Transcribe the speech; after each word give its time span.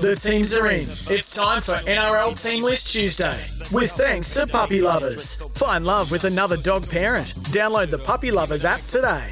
The 0.00 0.16
teams 0.16 0.54
are 0.56 0.66
in. 0.66 0.88
It's 1.08 1.34
time 1.34 1.60
for 1.62 1.72
NRL 1.72 2.42
Team 2.42 2.62
List 2.62 2.92
Tuesday. 2.92 3.38
With 3.72 3.90
thanks 3.92 4.34
to 4.34 4.46
Puppy 4.46 4.80
Lovers. 4.80 5.36
Find 5.54 5.84
love 5.84 6.10
with 6.10 6.24
another 6.24 6.56
dog 6.56 6.88
parent. 6.88 7.34
Download 7.50 7.90
the 7.90 7.98
Puppy 7.98 8.30
Lovers 8.30 8.64
app 8.64 8.84
today. 8.86 9.30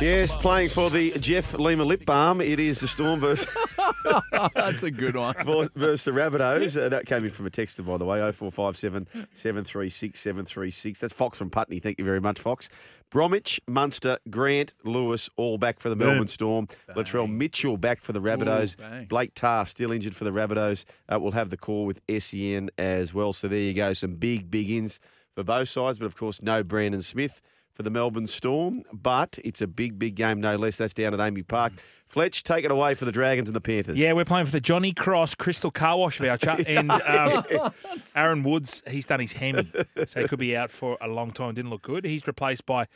Yes, 0.00 0.34
playing 0.34 0.70
for 0.70 0.90
the 0.90 1.12
Jeff 1.18 1.54
Lima 1.54 1.84
Lip 1.84 2.04
Balm. 2.04 2.40
It 2.40 2.60
is 2.60 2.80
the 2.80 2.88
Storm 2.88 3.20
versus, 3.20 3.46
That's 4.54 4.82
a 4.82 4.90
good 4.90 5.16
one. 5.16 5.34
versus 5.74 6.04
the 6.04 6.10
Rabbitohs. 6.10 6.80
Uh, 6.80 6.88
that 6.88 7.06
came 7.06 7.24
in 7.24 7.30
from 7.30 7.46
a 7.46 7.50
texter, 7.50 7.84
by 7.86 7.96
the 7.96 8.04
way, 8.04 8.18
0457 8.20 9.06
736 9.34 10.20
736. 10.20 11.00
That's 11.00 11.14
Fox 11.14 11.38
from 11.38 11.50
Putney. 11.50 11.80
Thank 11.80 11.98
you 11.98 12.04
very 12.04 12.20
much, 12.20 12.40
Fox. 12.40 12.68
Bromwich, 13.14 13.60
Munster, 13.68 14.18
Grant, 14.28 14.74
Lewis, 14.82 15.30
all 15.36 15.56
back 15.56 15.78
for 15.78 15.88
the 15.88 15.94
Melbourne 15.94 16.26
Storm. 16.26 16.66
Latrell 16.96 17.30
Mitchell 17.30 17.76
back 17.76 18.00
for 18.02 18.12
the 18.12 18.20
Rabbitohs. 18.20 18.76
bang. 18.76 19.06
Blake 19.06 19.30
Tarr 19.36 19.66
still 19.66 19.92
injured 19.92 20.16
for 20.16 20.24
the 20.24 20.32
Rabbitohs. 20.32 20.84
Uh, 21.08 21.20
we'll 21.20 21.30
have 21.30 21.48
the 21.48 21.56
call 21.56 21.86
with 21.86 22.00
SEN 22.18 22.70
as 22.76 23.14
well. 23.14 23.32
So 23.32 23.46
there 23.46 23.60
you 23.60 23.72
go. 23.72 23.92
Some 23.92 24.16
big, 24.16 24.50
big 24.50 24.68
ins 24.68 24.98
for 25.36 25.44
both 25.44 25.68
sides. 25.68 26.00
But 26.00 26.06
of 26.06 26.16
course, 26.16 26.42
no 26.42 26.64
Brandon 26.64 27.02
Smith 27.02 27.40
for 27.74 27.82
the 27.82 27.90
Melbourne 27.90 28.26
Storm. 28.26 28.82
But 28.92 29.38
it's 29.44 29.60
a 29.60 29.66
big, 29.66 29.98
big 29.98 30.14
game, 30.14 30.40
no 30.40 30.56
less. 30.56 30.76
That's 30.78 30.94
down 30.94 31.12
at 31.12 31.20
AAMI 31.20 31.46
Park. 31.46 31.72
Fletch, 32.06 32.44
take 32.44 32.64
it 32.64 32.70
away 32.70 32.94
for 32.94 33.04
the 33.04 33.12
Dragons 33.12 33.48
and 33.48 33.56
the 33.56 33.60
Panthers. 33.60 33.98
Yeah, 33.98 34.12
we're 34.12 34.24
playing 34.24 34.46
for 34.46 34.52
the 34.52 34.60
Johnny 34.60 34.92
Cross 34.92 35.34
Crystal 35.34 35.70
Car 35.70 35.98
Wash 35.98 36.18
voucher, 36.18 36.50
and 36.66 36.90
um, 36.90 37.44
Aaron 38.14 38.44
Woods, 38.44 38.82
he's 38.88 39.06
done 39.06 39.20
his 39.20 39.32
hemi, 39.32 39.70
so 40.06 40.20
he 40.22 40.28
could 40.28 40.38
be 40.38 40.56
out 40.56 40.70
for 40.70 40.96
a 41.00 41.08
long 41.08 41.32
time. 41.32 41.54
Didn't 41.54 41.70
look 41.70 41.82
good. 41.82 42.04
He's 42.04 42.26
replaced 42.26 42.66
by, 42.66 42.86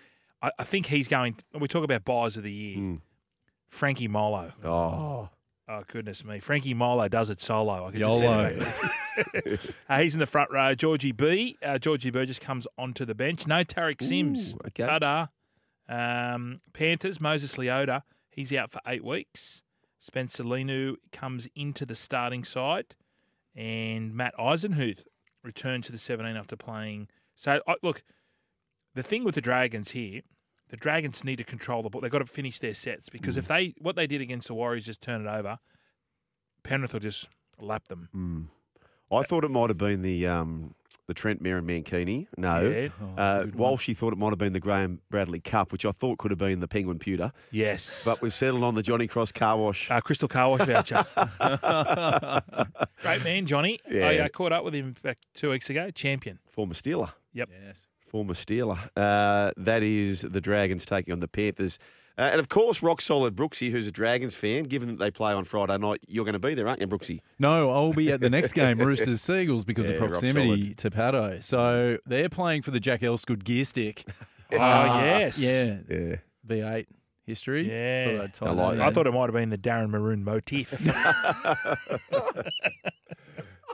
I, 0.40 0.50
I 0.58 0.64
think 0.64 0.86
he's 0.86 1.08
going. 1.08 1.36
We 1.58 1.66
talk 1.68 1.84
about 1.84 2.04
buys 2.04 2.36
of 2.36 2.44
the 2.44 2.52
year, 2.52 2.98
Frankie 3.66 4.08
Molo. 4.08 4.52
Oh. 4.64 5.30
Oh 5.68 5.82
goodness 5.86 6.24
me, 6.24 6.40
Frankie 6.40 6.72
Molo 6.72 7.08
does 7.08 7.28
it 7.28 7.40
solo. 7.40 7.86
I 7.86 7.90
could 7.90 8.00
YOLO. 8.00 8.56
it. 9.16 9.60
uh, 9.88 9.98
he's 10.00 10.14
in 10.14 10.20
the 10.20 10.26
front 10.26 10.50
row. 10.50 10.74
Georgie 10.74 11.12
B. 11.12 11.58
Uh, 11.62 11.78
Georgie 11.78 12.10
Burgess 12.10 12.38
comes 12.38 12.66
onto 12.78 13.04
the 13.04 13.14
bench. 13.14 13.46
No 13.46 13.64
Tariq 13.64 14.00
Sims. 14.00 14.54
Ooh, 14.54 14.58
okay. 14.68 14.86
Ta-da. 14.86 15.26
Um, 15.88 16.62
Panthers. 16.72 17.20
Moses 17.20 17.56
Leota. 17.56 18.02
He's 18.30 18.52
out 18.54 18.70
for 18.70 18.80
eight 18.86 19.04
weeks. 19.04 19.62
Spencer 20.00 20.44
Leniu 20.44 20.96
comes 21.12 21.48
into 21.54 21.84
the 21.84 21.94
starting 21.94 22.44
side, 22.44 22.94
and 23.54 24.14
Matt 24.14 24.34
Eisenhuth 24.38 25.04
returns 25.42 25.86
to 25.86 25.92
the 25.92 25.98
17 25.98 26.36
after 26.36 26.56
playing. 26.56 27.08
So 27.34 27.60
I 27.66 27.74
look, 27.82 28.04
the 28.94 29.02
thing 29.02 29.24
with 29.24 29.34
the 29.34 29.40
Dragons 29.40 29.90
here, 29.90 30.22
the 30.68 30.76
Dragons 30.76 31.24
need 31.24 31.36
to 31.36 31.44
control 31.44 31.82
the 31.82 31.88
ball. 31.90 32.00
They've 32.00 32.10
got 32.10 32.18
to 32.18 32.26
finish 32.26 32.58
their 32.58 32.74
sets 32.74 33.08
because 33.08 33.36
if 33.36 33.48
they 33.48 33.74
what 33.78 33.96
they 33.96 34.06
did 34.06 34.20
against 34.20 34.48
the 34.48 34.54
Warriors, 34.54 34.84
just 34.84 35.00
turn 35.00 35.26
it 35.26 35.30
over, 35.30 35.58
Penrith 36.62 36.92
will 36.92 37.00
just 37.00 37.28
lap 37.60 37.88
them. 37.88 38.50
I 39.10 39.22
thought 39.22 39.42
it 39.44 39.50
might 39.50 39.70
have 39.70 39.78
been 39.78 40.02
the 40.02 40.26
um, 40.26 40.74
the 41.06 41.14
Trent 41.14 41.42
Merrin 41.42 41.64
Mankini. 41.64 42.26
No. 42.36 42.60
Yeah. 42.60 42.88
uh, 43.16 43.44
Walshy 43.46 43.96
thought 43.96 44.12
it 44.12 44.18
might 44.18 44.28
have 44.28 44.38
been 44.38 44.52
the 44.52 44.60
Graham 44.60 45.00
Bradley 45.10 45.40
Cup, 45.40 45.72
which 45.72 45.86
I 45.86 45.92
thought 45.92 46.18
could 46.18 46.30
have 46.30 46.36
been 46.38 46.60
the 46.60 46.68
Penguin 46.68 46.98
Pewter. 46.98 47.32
Yes, 47.50 48.04
But 48.04 48.20
we've 48.20 48.34
settled 48.34 48.62
on 48.64 48.74
the 48.74 48.82
Johnny 48.82 49.06
Cross 49.06 49.32
car 49.32 49.56
wash. 49.56 49.90
uh, 49.90 50.02
Crystal 50.02 50.28
Car 50.28 50.50
Wash 50.50 50.66
voucher. 50.66 51.06
Great 53.02 53.24
man, 53.24 53.46
Johnny. 53.46 53.80
I 53.90 53.94
Yeah. 54.12 54.24
uh, 54.24 54.28
caught 54.28 54.52
up 54.52 54.64
with 54.64 54.74
him 54.74 54.94
back 55.02 55.18
two 55.34 55.50
weeks 55.50 55.70
ago. 55.70 55.90
Champion. 55.90 56.38
Former 56.50 56.74
Steeler. 56.74 57.12
Yep. 57.32 57.48
Yes. 57.66 57.86
Former 58.08 58.34
Steeler. 58.34 58.78
Uh, 58.96 59.52
that 59.56 59.82
is 59.82 60.22
the 60.22 60.40
Dragons 60.40 60.84
taking 60.86 61.12
on 61.12 61.20
the 61.20 61.28
Panthers. 61.28 61.78
Uh, 62.16 62.22
and 62.32 62.40
of 62.40 62.48
course, 62.48 62.82
rock 62.82 63.00
solid 63.00 63.36
Brooksy, 63.36 63.70
who's 63.70 63.86
a 63.86 63.92
Dragons 63.92 64.34
fan. 64.34 64.64
Given 64.64 64.88
that 64.88 64.98
they 64.98 65.10
play 65.10 65.32
on 65.32 65.44
Friday 65.44 65.78
night, 65.78 66.00
you're 66.08 66.24
going 66.24 66.32
to 66.32 66.40
be 66.40 66.54
there, 66.54 66.66
aren't 66.66 66.80
you, 66.80 66.88
Brooksy? 66.88 67.20
No, 67.38 67.70
I'll 67.70 67.92
be 67.92 68.10
at 68.10 68.20
the 68.20 68.28
next 68.28 68.52
game, 68.54 68.78
Roosters 68.78 69.22
Seagulls, 69.22 69.64
because 69.64 69.86
Yeah, 69.88 69.94
of 69.94 70.00
proximity 70.00 70.74
to 70.74 70.90
Paddo. 70.90 71.40
So 71.44 71.98
they're 72.06 72.28
playing 72.28 72.62
for 72.62 72.72
the 72.72 72.80
Jack 72.80 73.02
Elsegood 73.02 73.44
gear 73.44 73.64
stick. 73.64 74.04
Oh 74.52 74.56
yes. 74.56 75.38
Yeah, 75.38 75.76
Yeah. 75.88 76.16
V8 76.48 76.86
history. 77.24 77.68
Yeah. 77.70 78.26
Thought 78.32 78.48
I'd 78.48 78.48
I 78.48 78.52
like 78.52 78.78
that 78.78 78.86
I 78.86 78.90
thought 78.90 79.06
it 79.06 79.12
might 79.12 79.24
have 79.26 79.34
been 79.34 79.50
the 79.50 79.58
Darren 79.58 79.90
Maroon 79.90 80.24
motif. 80.24 80.70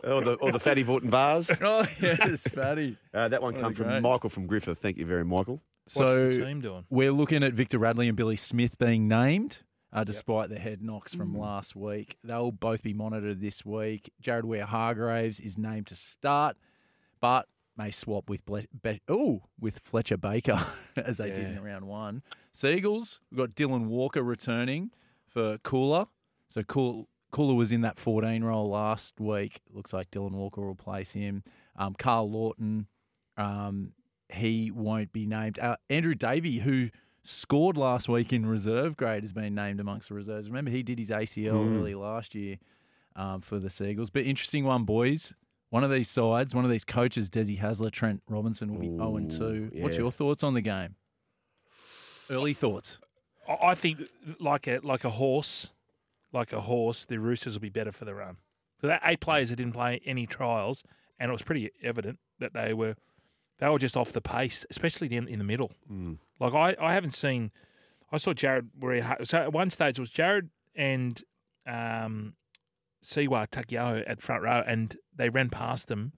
Or 0.07 0.21
the, 0.21 0.35
or 0.35 0.53
the 0.53 0.61
Fatty 0.61 0.85
Vautin 0.85 1.09
vase. 1.11 1.51
Oh, 1.63 1.87
yes, 2.01 2.47
Fatty. 2.49 2.97
Uh, 3.13 3.29
that 3.29 3.41
one 3.43 3.55
One 3.55 3.57
of 3.57 3.63
come 3.63 3.73
the 3.73 3.77
from 3.77 3.87
greats. 3.89 4.03
Michael 4.03 4.31
from 4.31 4.47
Griffith. 4.47 4.79
Thank 4.79 4.99
you 4.99 5.07
very 5.07 5.25
much, 5.25 5.39
Michael. 5.39 5.63
What's 5.85 5.95
So 5.95 6.29
the 6.33 6.45
team 6.45 6.61
doing? 6.61 6.85
we're 6.91 7.13
looking 7.13 7.43
at 7.43 7.53
Victor 7.55 7.79
Radley 7.79 8.09
and 8.09 8.17
Billy 8.17 8.37
Smith 8.37 8.79
being 8.79 9.09
named, 9.09 9.63
uh, 9.93 10.05
despite 10.05 10.49
the 10.51 10.59
head 10.59 10.83
knocks 10.83 11.15
from 11.15 11.37
last 11.39 11.75
week. 11.77 12.17
They'll 12.25 12.53
both 12.53 12.83
be 12.83 12.93
monitored 12.95 13.41
this 13.41 13.65
week. 13.65 14.11
Jared 14.21 14.45
Waerea-Hargreaves 14.45 15.41
is 15.41 15.57
named 15.59 15.87
to 15.89 15.97
start, 15.97 16.57
but 17.21 17.47
may 17.77 17.91
swap 17.91 18.29
with 18.31 18.45
Ble- 18.47 18.67
Be- 18.83 19.01
ooh, 19.11 19.43
with 19.61 19.79
Fletcher 19.79 20.17
Baker 20.17 20.63
as 20.97 21.17
they 21.19 21.31
did 21.31 21.51
in 21.51 21.63
round 21.63 21.87
one. 21.87 22.23
Seagulls, 22.53 23.21
we've 23.31 23.39
got 23.39 23.51
Dylan 23.55 23.87
Walker 23.87 24.23
returning 24.23 24.91
for 25.27 25.59
Cooler. 25.59 26.05
So 26.49 26.63
cool. 26.63 27.09
Cooler 27.34 27.55
was 27.55 27.72
in 27.72 27.81
that 27.81 27.99
14 27.99 28.45
role 28.45 28.69
last 28.71 29.21
week. 29.21 29.61
Looks 29.72 29.93
like 29.93 30.09
Dylan 30.12 30.31
Walker 30.33 30.61
will 30.61 30.71
replace 30.71 31.12
him. 31.12 31.43
Um, 31.77 31.95
Karl 31.95 32.31
Lawton, 32.31 32.87
um, 33.37 33.91
he 34.28 34.71
won't 34.71 35.12
be 35.12 35.27
named. 35.27 35.59
Uh, 35.59 35.77
Andrew 35.91 36.15
Davey, 36.15 36.59
who 36.59 36.91
scored 37.25 37.77
last 37.77 38.09
week 38.09 38.33
in 38.33 38.47
reserve 38.47 38.97
grade, 38.97 39.25
has 39.25 39.33
been 39.33 39.53
named 39.53 39.81
amongst 39.81 40.11
the 40.11 40.15
reserves. 40.15 40.49
Remember, 40.49 40.71
he 40.71 40.84
did 40.84 41.00
his 41.00 41.11
ACL 41.11 41.77
early 41.77 41.97
last 41.97 42.37
year 42.37 42.56
um, 43.17 43.41
for 43.41 43.59
the 43.59 43.69
Seagulls. 43.69 44.11
But 44.11 44.23
interesting 44.27 44.65
one, 44.65 44.84
boys. 44.84 45.34
One 45.71 45.83
of 45.83 45.91
these 45.91 46.09
sides, 46.09 46.55
one 46.55 46.65
of 46.65 46.71
these 46.71 46.84
coaches, 46.84 47.28
Desi 47.28 47.59
Hasler, 47.59 47.91
Trent 47.91 48.23
Robinson, 48.28 48.73
will 48.73 48.81
be 48.81 48.91
0 48.91 49.17
and 49.17 49.28
2. 49.28 49.73
What's 49.81 49.97
your 49.97 50.12
thoughts 50.12 50.44
on 50.44 50.55
the 50.55 50.61
game? 50.61 50.94
Early 52.31 52.55
thoughts. 52.55 52.99
I 53.49 53.71
I 53.71 53.75
think 53.75 54.03
like 54.39 54.69
a 54.69 54.78
like 54.84 55.03
a 55.05 55.11
horse, 55.11 55.71
like 56.34 56.53
a 56.53 56.61
horse, 56.61 57.05
the 57.05 57.19
Roosters 57.19 57.55
will 57.55 57.61
be 57.62 57.69
better 57.71 57.93
for 57.93 58.05
the 58.05 58.15
run. 58.15 58.37
So 58.81 58.89
that 58.89 59.00
eight 59.05 59.21
players 59.21 59.50
that 59.50 59.56
didn't 59.56 59.72
play 59.72 60.00
any 60.05 60.27
trials, 60.27 60.83
and 61.19 61.31
it 61.31 61.33
was 61.33 61.43
pretty 61.43 61.71
evident 61.83 62.19
that 62.41 62.53
they 62.53 62.75
were 62.75 62.97
they 63.59 63.69
were 63.69 63.78
just 63.78 63.97
off 63.97 64.12
the 64.12 64.21
pace, 64.21 64.67
especially 64.69 65.15
in 65.15 65.28
in 65.28 65.39
the 65.39 65.44
middle. 65.44 65.73
Like 66.41 66.55
I, 66.55 66.77
I 66.84 66.93
haven't 66.94 67.15
seen. 67.15 67.50
I 68.12 68.19
saw 68.19 68.33
Jared 68.34 68.69
where 68.78 68.94
he 68.94 69.25
so 69.25 69.39
at 69.39 69.53
one 69.53 69.71
stage 69.71 69.99
it 69.99 70.03
was 70.03 70.11
Jared 70.11 70.50
and 70.75 71.23
um, 71.67 72.35
Siwa 73.03 73.49
Taukeiaho 73.49 74.03
at 74.06 74.20
front 74.20 74.43
row, 74.43 74.62
and 74.67 74.97
they 75.14 75.29
ran 75.29 75.49
past 75.50 75.88
them 75.88 76.12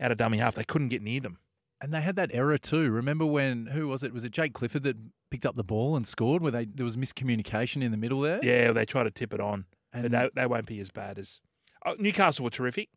out 0.00 0.10
of 0.10 0.18
dummy 0.18 0.38
half. 0.38 0.54
They 0.54 0.64
couldn't 0.64 0.88
get 0.88 1.02
near 1.02 1.20
them. 1.20 1.38
And 1.82 1.94
they 1.94 2.00
had 2.02 2.16
that 2.16 2.30
error 2.34 2.58
too. 2.58 2.90
Remember 2.90 3.24
when 3.24 3.66
who 3.66 3.88
was 3.88 4.02
it? 4.02 4.12
Was 4.12 4.24
it 4.24 4.32
Jake 4.32 4.52
Clifford 4.52 4.82
that 4.82 4.96
picked 5.30 5.46
up 5.46 5.56
the 5.56 5.64
ball 5.64 5.96
and 5.96 6.06
scored? 6.06 6.42
Where 6.42 6.52
they 6.52 6.66
there 6.66 6.84
was 6.84 6.96
miscommunication 6.96 7.82
in 7.82 7.90
the 7.90 7.96
middle 7.96 8.20
there. 8.20 8.40
Yeah, 8.42 8.72
they 8.72 8.84
try 8.84 9.02
to 9.02 9.10
tip 9.10 9.32
it 9.32 9.40
on. 9.40 9.64
And- 9.92 10.10
but 10.10 10.12
they, 10.34 10.42
they 10.42 10.46
won't 10.46 10.66
be 10.66 10.78
as 10.80 10.90
bad 10.90 11.18
as 11.18 11.40
oh, 11.86 11.96
Newcastle 11.98 12.44
were 12.44 12.50
terrific, 12.50 12.90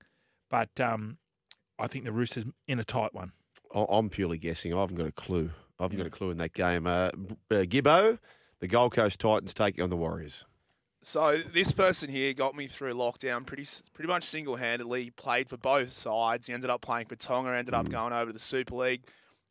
but 0.50 0.70
um, 0.80 1.18
I 1.80 1.88
think 1.88 2.04
the 2.06 2.12
Roosters 2.12 2.46
in 2.68 2.78
a 2.80 2.84
tight 2.84 3.14
one. 3.14 3.32
I- 3.74 3.86
I'm 3.90 4.10
purely 4.10 4.38
guessing. 4.38 4.74
I 4.74 4.80
haven't 4.82 4.98
got 4.98 5.08
a 5.08 5.12
clue. 5.14 5.52
I 5.80 5.84
haven't 5.84 5.98
got 5.98 6.08
a 6.08 6.12
clue 6.12 6.30
in 6.32 6.38
that 6.38 6.54
game. 6.54 6.86
Uh, 6.86 7.10
uh, 7.50 7.64
Gibbo, 7.66 8.20
the 8.60 8.68
Gold 8.68 8.94
Coast 8.94 9.20
Titans 9.20 9.54
taking 9.54 9.84
on 9.84 9.90
the 9.90 9.96
Warriors. 9.98 10.46
So 11.06 11.40
this 11.54 11.72
person 11.74 12.10
here 12.10 12.34
got 12.34 12.56
me 12.56 12.68
through 12.68 12.94
lockdown 12.94 13.46
pretty 13.46 13.66
pretty 13.94 14.08
much 14.08 14.24
single 14.24 14.56
handedly. 14.56 15.10
Played 15.12 15.50
for 15.50 15.58
both 15.58 15.92
sides. 15.92 16.48
He 16.48 16.54
ended 16.54 16.70
up 16.70 16.82
playing 16.82 17.08
for 17.08 17.16
Tonga. 17.16 17.50
Ended 17.52 17.74
Mm. 17.74 17.80
up 17.80 17.90
going 17.90 18.14
over 18.14 18.28
to 18.28 18.34
the 18.34 18.40
Super 18.40 18.76
League. 18.76 19.02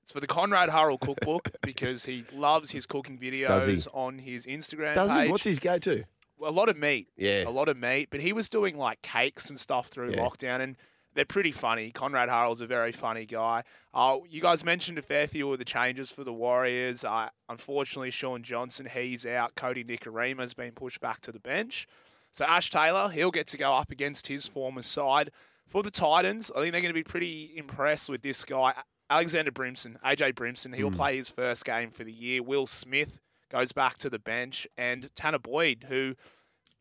It's 0.02 0.12
for 0.12 0.20
the 0.20 0.26
Konrad 0.26 0.70
Hurrell 0.70 0.99
cookbook 0.99 1.50
because 1.62 2.06
he 2.06 2.25
loves 2.32 2.70
his 2.70 2.87
cooking 2.87 3.19
videos 3.19 3.87
on 3.93 4.19
his 4.19 4.46
Instagram 4.46 4.94
Does 4.94 5.10
page. 5.12 5.26
he? 5.26 5.31
What's 5.31 5.44
his 5.44 5.58
go-to? 5.58 6.04
a 6.44 6.50
lot 6.50 6.69
of 6.69 6.76
meat. 6.76 7.06
Yeah. 7.16 7.46
A 7.46 7.50
lot 7.50 7.69
of 7.69 7.76
meat. 7.76 8.08
But 8.10 8.20
he 8.20 8.32
was 8.32 8.49
doing 8.49 8.76
like 8.76 9.00
cakes 9.02 9.49
and 9.49 9.60
stuff 9.60 9.87
through 9.88 10.10
Yeah. 10.12 10.16
lockdown, 10.26 10.60
and 10.60 10.76
they're 11.14 11.25
pretty 11.25 11.53
funny. 11.53 11.91
Konrad 11.91 12.29
Hurrell's 12.29 12.61
a 12.61 12.67
very 12.67 12.93
funny 12.93 13.26
guy. 13.26 13.64
Uh, 13.93 14.19
you 14.29 14.41
guys 14.41 14.64
mentioned 14.64 14.99
a 14.99 15.03
fair 15.03 15.26
few 15.26 15.53
of 15.53 15.59
the 15.59 15.64
changes 15.64 16.11
for 16.11 16.25
the 16.25 16.32
Warriors. 16.32 17.05
Uh, 17.05 17.29
unfortunately, 17.49 18.11
Shaun 18.11 18.43
Johnson, 18.43 18.88
he's 18.93 19.26
out. 19.26 19.55
Kodi 19.55 19.87
Nikorima's 19.87 20.55
been 20.55 20.73
pushed 20.73 21.00
back 21.00 21.20
to 21.23 21.32
the 21.32 21.41
bench. 21.41 21.87
So 22.32 22.44
Ash 22.47 22.70
Taylor, 22.70 23.11
he'll 23.11 23.31
get 23.31 23.47
to 23.49 23.59
go 23.59 23.75
up 23.75 23.91
against 23.91 24.26
his 24.26 24.47
former 24.47 24.82
side. 24.82 25.31
For 25.67 25.82
the 25.82 25.91
Titans, 25.91 26.50
I 26.55 26.61
think 26.61 26.73
they're 26.73 26.81
going 26.81 26.91
to 26.91 26.94
be 26.94 27.05
pretty 27.05 27.53
impressed 27.56 28.09
with 28.09 28.23
this 28.23 28.44
guy. 28.44 28.75
Alexander 29.11 29.50
Brimson, 29.50 29.99
AJ 30.05 30.35
Brimson, 30.35 30.75
he'll 30.75 30.91
play 30.91 31.17
his 31.17 31.29
first 31.29 31.64
game 31.64 31.91
for 31.91 32.05
the 32.05 32.12
year. 32.12 32.43
Will 32.43 32.67
Smith 32.67 33.20
goes 33.53 33.73
back 33.73 33.99
to 33.99 34.11
the 34.11 34.19
bench. 34.19 34.67
And 34.76 35.14
Tanner 35.14 35.38
Boyd, 35.38 35.87
who 35.88 36.14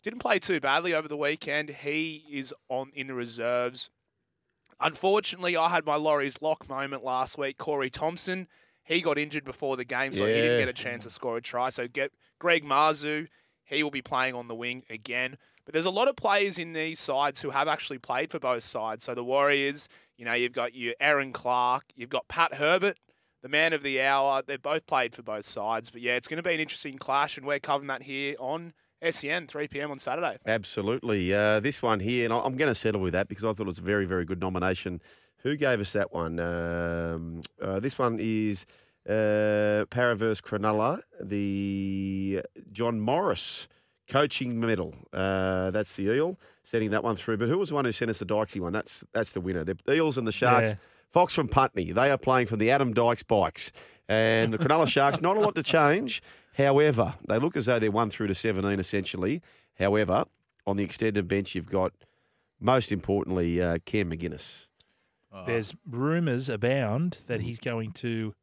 didn't 0.01 0.19
play 0.19 0.39
too 0.39 0.59
badly 0.59 0.93
over 0.95 1.07
the 1.07 1.17
weekend, 1.17 1.69
he 1.69 2.23
is 2.31 2.53
on 2.69 2.91
in 2.95 3.07
the 3.07 3.13
reserves. 3.13 3.91
Unfortunately, 4.81 5.55
I 5.55 5.69
had 5.69 5.85
my 5.85 5.95
Laurie's 5.95 6.41
lock 6.41 6.67
moment 6.67 7.03
last 7.03 7.37
week. 7.37 7.57
Corey 7.57 7.89
Thompson, 7.89 8.47
he 8.83 9.01
got 9.01 9.17
injured 9.17 9.43
before 9.43 9.77
the 9.77 9.85
game, 9.85 10.13
so 10.13 10.25
he 10.25 10.33
didn't 10.33 10.59
get 10.59 10.69
a 10.69 10.73
chance 10.73 11.03
to 11.03 11.09
score 11.09 11.37
a 11.37 11.41
try. 11.41 11.69
So 11.69 11.87
get 11.87 12.11
Greg 12.39 12.63
Marzhew, 12.63 13.27
he 13.63 13.83
will 13.83 13.91
be 13.91 14.01
playing 14.01 14.35
on 14.35 14.47
the 14.47 14.55
wing 14.55 14.83
again. 14.89 15.37
But 15.65 15.73
there's 15.73 15.85
a 15.85 15.91
lot 15.91 16.07
of 16.07 16.15
players 16.15 16.57
in 16.57 16.73
these 16.73 16.99
sides 16.99 17.41
who 17.41 17.51
have 17.51 17.67
actually 17.67 17.99
played 17.99 18.31
for 18.31 18.39
both 18.39 18.63
sides. 18.63 19.05
So 19.05 19.13
the 19.13 19.23
Warriors, 19.23 19.87
you 20.17 20.25
know, 20.25 20.33
you've 20.33 20.53
got 20.53 20.73
your 20.73 20.95
Erin 20.99 21.31
Clark, 21.31 21.85
you've 21.95 22.09
got 22.09 22.27
Pat 22.27 22.55
Herbert, 22.55 22.97
the 23.43 23.49
man 23.49 23.73
of 23.73 23.83
the 23.83 24.01
hour. 24.01 24.41
They've 24.45 24.61
both 24.61 24.87
played 24.87 25.13
for 25.13 25.21
both 25.21 25.45
sides. 25.45 25.91
But 25.91 26.01
yeah, 26.01 26.15
it's 26.15 26.27
going 26.27 26.37
to 26.37 26.43
be 26.43 26.53
an 26.53 26.59
interesting 26.59 26.97
clash, 26.97 27.37
and 27.37 27.45
we're 27.45 27.59
covering 27.59 27.87
that 27.87 28.03
here 28.03 28.35
on 28.39 28.73
SEN, 29.09 29.47
3 29.47 29.67
p.m. 29.67 29.91
on 29.91 29.99
Saturday. 29.99 30.37
Absolutely. 30.45 31.33
Uh, 31.33 31.59
this 31.59 31.81
one 31.81 31.99
here, 31.99 32.25
and 32.25 32.33
I- 32.33 32.39
I'm 32.39 32.55
going 32.57 32.71
to 32.71 32.75
settle 32.75 33.01
with 33.01 33.13
that 33.13 33.27
because 33.27 33.43
I 33.43 33.47
thought 33.53 33.61
it 33.61 33.67
was 33.67 33.79
a 33.79 33.83
very, 33.83 34.05
very 34.05 34.25
good 34.25 34.39
nomination. 34.39 35.01
Who 35.43 35.55
gave 35.55 35.79
us 35.79 35.93
that 35.93 36.13
one? 36.13 36.39
Um, 36.39 37.41
uh, 37.61 37.79
this 37.79 37.97
one 37.97 38.19
is 38.21 38.65
uh, 39.07 39.85
Paraverse 39.89 40.41
Cronulla, 40.41 41.01
the 41.19 42.41
John 42.71 42.99
Morris 42.99 43.67
coaching 44.07 44.59
medal. 44.59 44.93
Uh, 45.11 45.71
that's 45.71 45.93
the 45.93 46.03
Eel 46.11 46.37
sending 46.63 46.91
that 46.91 47.03
one 47.03 47.15
through. 47.15 47.37
But 47.37 47.47
who 47.49 47.57
was 47.57 47.69
the 47.69 47.75
one 47.75 47.85
who 47.85 47.91
sent 47.91 48.11
us 48.11 48.19
the 48.19 48.25
Dykesy 48.25 48.59
one? 48.61 48.71
That's 48.73 49.03
that's 49.13 49.31
the 49.31 49.41
winner. 49.41 49.63
The 49.63 49.77
Eels 49.91 50.17
and 50.19 50.27
the 50.27 50.31
Sharks. 50.31 50.69
Yeah. 50.69 50.75
Fox 51.09 51.33
from 51.33 51.47
Putney. 51.49 51.91
They 51.91 52.09
are 52.11 52.17
playing 52.17 52.47
for 52.47 52.55
the 52.55 52.69
Adam 52.71 52.93
Dykes 52.93 53.23
bikes. 53.23 53.71
And 54.07 54.53
the 54.53 54.57
Cronulla 54.57 54.87
Sharks, 54.87 55.21
not 55.21 55.37
a 55.37 55.39
lot 55.39 55.55
to 55.55 55.63
change. 55.63 56.21
However, 56.57 57.15
they 57.27 57.39
look 57.39 57.55
as 57.55 57.65
though 57.65 57.79
they're 57.79 57.91
one 57.91 58.09
through 58.09 58.27
to 58.27 58.35
17 58.35 58.79
essentially. 58.79 59.41
However, 59.79 60.25
on 60.67 60.77
the 60.77 60.83
extended 60.83 61.27
bench, 61.27 61.55
you've 61.55 61.69
got, 61.69 61.93
most 62.59 62.91
importantly, 62.91 63.61
uh, 63.61 63.77
Cam 63.85 64.11
McGuinness. 64.11 64.67
There's 65.45 65.73
rumours 65.89 66.49
abound 66.49 67.19
that 67.27 67.39
he's 67.41 67.59
going 67.59 67.91
to 67.93 68.33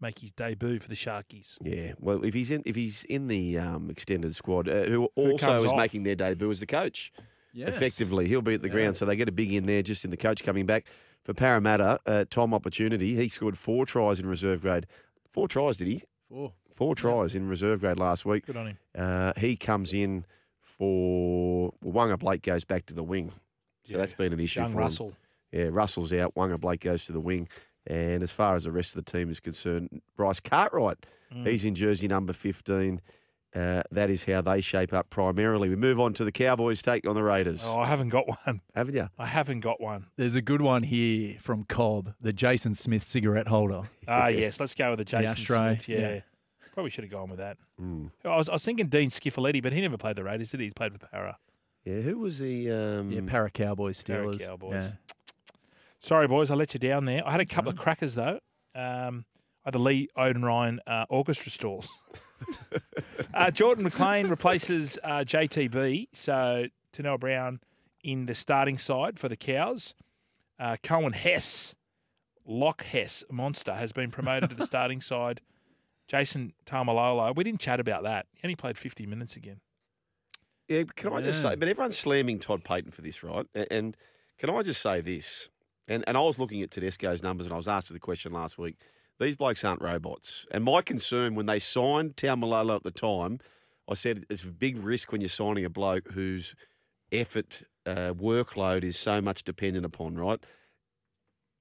make 0.00 0.20
his 0.20 0.30
debut 0.30 0.78
for 0.80 0.88
the 0.88 0.94
Sharkies. 0.94 1.58
Yeah, 1.62 1.92
well, 1.98 2.24
if 2.24 2.32
he's 2.32 2.50
in, 2.50 2.62
if 2.64 2.74
he's 2.74 3.04
in 3.04 3.28
the 3.28 3.58
um, 3.58 3.90
extended 3.90 4.34
squad, 4.34 4.66
uh, 4.68 4.84
who 4.84 5.04
also 5.14 5.46
comes 5.46 5.64
is 5.64 5.70
off? 5.72 5.76
making 5.76 6.04
their 6.04 6.14
debut 6.14 6.50
as 6.50 6.60
the 6.60 6.66
coach, 6.66 7.12
Yes. 7.52 7.68
effectively, 7.68 8.28
he'll 8.28 8.40
be 8.40 8.54
at 8.54 8.62
the 8.62 8.68
Yeah. 8.68 8.74
ground, 8.74 8.96
so 8.96 9.04
they 9.04 9.16
get 9.16 9.28
a 9.28 9.32
big 9.32 9.52
in 9.52 9.66
there 9.66 9.82
just 9.82 10.04
in 10.06 10.10
the 10.10 10.16
coach 10.16 10.42
coming 10.42 10.64
back 10.64 10.86
for 11.24 11.34
Parramatta. 11.34 11.98
Uh, 12.06 12.24
Tom 12.30 12.54
Opportunity, 12.54 13.14
he 13.16 13.28
scored 13.28 13.58
four 13.58 13.84
tries 13.84 14.18
in 14.20 14.26
reserve 14.26 14.62
grade. 14.62 14.86
Four 15.30 15.48
tries, 15.48 15.76
did 15.76 15.88
he? 15.88 16.02
Four. 16.30 16.54
Four 16.78 16.94
tries 16.94 17.34
in 17.34 17.48
reserve 17.48 17.80
grade 17.80 17.98
last 17.98 18.24
week. 18.24 18.46
Good 18.46 18.56
on 18.56 18.68
him. 18.68 18.78
Uh, 18.96 19.32
he 19.36 19.56
comes 19.56 19.92
in 19.92 20.24
for 20.78 21.72
well, 21.82 22.06
Waqa 22.06 22.18
Blake 22.20 22.42
goes 22.42 22.64
back 22.64 22.86
to 22.86 22.94
the 22.94 23.02
wing, 23.02 23.32
so 23.84 23.92
Yeah. 23.94 23.98
that's 23.98 24.12
been 24.12 24.32
an 24.32 24.38
issue 24.40 24.60
Young 24.60 24.70
for 24.72 24.78
him. 24.78 24.84
Russell. 24.84 25.12
Yeah, 25.50 25.68
Russell's 25.72 26.12
out. 26.12 26.34
Waqa 26.36 26.60
Blake 26.60 26.80
goes 26.80 27.04
to 27.06 27.12
the 27.12 27.20
wing. 27.20 27.48
And 27.88 28.22
as 28.22 28.30
far 28.30 28.54
as 28.54 28.64
the 28.64 28.70
rest 28.70 28.94
of 28.96 29.04
the 29.04 29.10
team 29.10 29.28
is 29.30 29.40
concerned, 29.40 30.02
Bryce 30.16 30.40
Cartwright, 30.40 30.98
Mm. 31.34 31.46
he's 31.46 31.64
in 31.64 31.74
jersey 31.74 32.06
number 32.06 32.32
15. 32.32 33.00
Uh, 33.54 33.82
that 33.90 34.08
is 34.10 34.24
how 34.24 34.40
they 34.42 34.60
shape 34.60 34.92
up 34.92 35.08
primarily. 35.10 35.68
We 35.70 35.76
move 35.76 35.98
on 35.98 36.12
to 36.14 36.24
the 36.24 36.30
Cowboys 36.32 36.80
take 36.82 37.08
on 37.08 37.14
the 37.16 37.22
Raiders. 37.24 37.62
Oh, 37.64 37.78
I 37.80 37.86
haven't 37.86 38.10
got 38.10 38.28
one. 38.28 38.60
Haven't 38.74 38.94
you? 38.94 39.08
I 39.18 39.26
haven't 39.26 39.60
got 39.60 39.80
one. 39.80 40.06
There's 40.16 40.36
a 40.36 40.42
good 40.42 40.60
one 40.62 40.82
here 40.84 41.36
from 41.40 41.64
Cobb, 41.64 42.14
the 42.20 42.32
Jason 42.32 42.74
Smith 42.74 43.02
cigarette 43.04 43.48
holder. 43.48 43.88
Ah, 44.06 44.28
yes. 44.28 44.60
Let's 44.60 44.74
go 44.74 44.90
with 44.90 44.98
the 45.00 45.04
Jason 45.06 45.26
ashtray, 45.26 45.74
Smith. 45.82 45.88
Yeah. 45.88 45.98
yeah. 45.98 46.20
Probably 46.78 46.92
should 46.92 47.02
have 47.02 47.10
gone 47.10 47.28
with 47.28 47.40
that. 47.40 47.56
Mm. 47.82 48.12
I 48.24 48.36
was, 48.36 48.48
I 48.48 48.52
was 48.52 48.64
thinking 48.64 48.86
Dean 48.86 49.10
Schifilliti, 49.10 49.60
but 49.60 49.72
he 49.72 49.80
never 49.80 49.96
played 49.96 50.14
the 50.14 50.22
Raiders, 50.22 50.52
did 50.52 50.60
he? 50.60 50.66
He's 50.66 50.74
played 50.74 50.92
for 50.92 50.98
Para. 50.98 51.36
Yeah, 51.84 52.02
who 52.02 52.18
was 52.18 52.38
the. 52.38 52.70
Um, 52.70 53.10
Yeah, 53.10 53.22
Para 53.26 53.50
Cowboys, 53.50 54.00
Para 54.04 54.38
Cowboys. 54.38 54.84
Yeah. 54.84 54.90
Sorry, 55.98 56.28
boys, 56.28 56.52
I 56.52 56.54
let 56.54 56.74
you 56.74 56.78
down 56.78 57.04
there. 57.04 57.26
I 57.26 57.32
had 57.32 57.40
a 57.40 57.46
couple 57.46 57.72
of 57.72 57.76
crackers, 57.76 58.14
though. 58.14 58.38
Um, 58.76 59.24
I 59.64 59.70
had 59.70 59.74
the 59.74 59.80
Lee 59.80 60.08
Oudenryn 60.16 60.78
uh, 60.86 61.06
orchestra 61.08 61.50
stalls. 61.50 61.88
uh, 63.34 63.50
Jordan 63.50 63.82
McLean 63.82 64.28
replaces 64.28 65.00
uh, 65.02 65.24
JTB, 65.26 66.10
so 66.12 66.66
Tanel 66.92 67.18
Brown 67.18 67.58
in 68.04 68.26
the 68.26 68.36
starting 68.36 68.78
side 68.78 69.18
for 69.18 69.28
the 69.28 69.36
Cows. 69.36 69.94
Uh, 70.60 70.76
Coen 70.84 71.16
Hess, 71.16 71.74
Lock 72.46 72.84
Hess, 72.84 73.24
monster, 73.32 73.74
has 73.74 73.90
been 73.90 74.12
promoted 74.12 74.50
to 74.50 74.54
the 74.54 74.64
starting 74.64 75.00
side. 75.00 75.40
Jason 76.08 76.54
Taumalolo, 76.66 77.36
we 77.36 77.44
didn't 77.44 77.60
chat 77.60 77.78
about 77.80 78.02
that. 78.02 78.26
He 78.34 78.40
only 78.44 78.56
played 78.56 78.76
50 78.78 79.06
minutes 79.06 79.36
again. 79.36 79.60
Yeah, 80.68 80.82
can 80.96 81.12
I 81.12 81.22
just 81.22 81.40
say, 81.40 81.54
but 81.56 81.68
everyone's 81.68 81.98
slamming 81.98 82.38
Todd 82.38 82.62
Payten 82.64 82.92
for 82.92 83.00
this, 83.02 83.22
right? 83.22 83.46
A- 83.54 83.72
And 83.72 83.96
can 84.38 84.50
I 84.50 84.62
just 84.62 84.82
say 84.82 85.00
this? 85.00 85.48
And 85.86 86.04
and 86.06 86.16
I 86.16 86.20
was 86.20 86.38
looking 86.38 86.62
at 86.62 86.70
Tedesco's 86.70 87.22
numbers 87.22 87.46
and 87.46 87.54
I 87.54 87.56
was 87.56 87.68
asked 87.68 87.90
the 87.90 87.98
question 87.98 88.32
last 88.32 88.58
week. 88.58 88.76
These 89.18 89.36
blokes 89.36 89.64
aren't 89.64 89.80
robots. 89.82 90.46
And 90.50 90.62
my 90.64 90.82
concern 90.82 91.34
when 91.34 91.46
they 91.46 91.58
signed 91.58 92.16
Taumalolo 92.16 92.76
at 92.76 92.82
the 92.82 92.90
time, 92.90 93.40
I 93.88 93.94
said 93.94 94.26
it's 94.28 94.44
a 94.44 94.48
big 94.48 94.76
risk 94.78 95.10
when 95.10 95.20
you're 95.22 95.28
signing 95.30 95.64
a 95.64 95.70
bloke 95.70 96.08
whose 96.12 96.54
effort, 97.10 97.62
uh, 97.86 98.12
workload 98.14 98.84
is 98.84 98.98
so 98.98 99.20
much 99.22 99.44
dependent 99.44 99.86
upon, 99.86 100.16
right? 100.16 100.38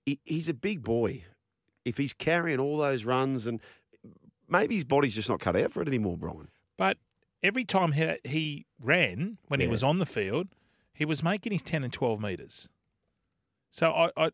He, 0.06 0.20
he's 0.26 0.50
a 0.50 0.54
big 0.54 0.84
boy. 0.84 1.24
If 1.86 1.98
he's 1.98 2.14
carrying 2.14 2.60
all 2.60 2.78
those 2.78 3.06
runs 3.06 3.48
and 3.48 3.62
maybe 4.48 4.76
his 4.76 4.84
body's 4.84 5.16
just 5.16 5.30
not 5.30 5.40
cut 5.40 5.56
out 5.56 5.72
for 5.72 5.82
it 5.82 5.88
anymore, 5.88 6.18
Brian. 6.18 6.50
But 6.78 6.98
every 7.44 7.66
time 7.66 7.92
he, 7.94 8.16
he 8.24 8.66
ran, 8.82 9.38
when 9.48 9.60
he 9.60 9.68
was 9.68 9.84
on 9.84 10.00
the 10.00 10.06
field, 10.06 10.48
he 10.94 11.06
was 11.06 11.24
making 11.24 11.52
his 11.52 11.62
10 11.62 11.84
and 11.84 11.94
12 11.94 12.20
metres. 12.22 12.70
So 13.70 13.92
I, 13.92 14.12
I 14.18 14.32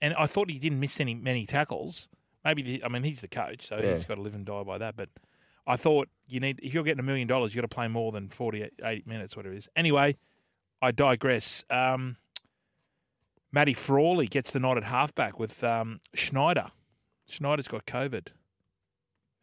and 0.00 0.14
I 0.14 0.26
thought 0.26 0.50
he 0.50 0.58
didn't 0.58 0.80
miss 0.80 0.98
any 1.00 1.14
many 1.14 1.46
tackles. 1.46 2.08
Maybe 2.44 2.62
the, 2.62 2.84
I 2.84 2.88
mean 2.88 3.04
he's 3.04 3.20
the 3.20 3.28
coach, 3.28 3.66
so 3.68 3.78
Yeah. 3.78 3.92
he's 3.94 4.04
got 4.04 4.16
to 4.16 4.20
live 4.22 4.34
and 4.34 4.44
die 4.44 4.62
by 4.64 4.78
that. 4.78 4.96
But 4.96 5.10
I 5.66 5.76
thought 5.76 6.08
you 6.26 6.40
need 6.40 6.60
if 6.62 6.74
you're 6.74 6.82
getting 6.82 7.00
a 7.00 7.04
million 7.04 7.28
dollars, 7.28 7.54
you 7.54 7.60
got 7.60 7.68
to 7.68 7.74
play 7.74 7.88
more 7.88 8.10
than 8.12 8.28
48 8.28 9.06
minutes, 9.06 9.36
whatever 9.36 9.54
it 9.54 9.58
is. 9.58 9.68
Anyway, 9.76 10.16
I 10.82 10.90
digress. 10.90 11.64
Um, 11.70 12.16
Matty 13.52 13.74
Frawley 13.74 14.26
gets 14.26 14.50
the 14.50 14.58
nod 14.58 14.76
at 14.76 14.84
halfback 14.84 15.38
with 15.38 15.62
um, 15.62 16.00
Schneider. 16.12 16.72
Schneider's 17.28 17.68
got 17.68 17.86
COVID. 17.86 18.28